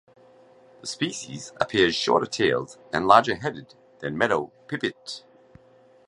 [0.81, 5.21] This species appears shorter tailed and larger headed than meadow pipit.